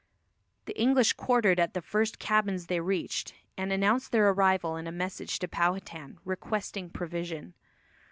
[0.65, 4.91] The English quartered at the first cabins they reached, and announced their arrival in a
[4.91, 7.53] message to Powhatan, requesting provision.